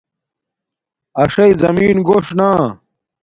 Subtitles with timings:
[1.21, 2.49] اݽݵ زمین گوݽ نا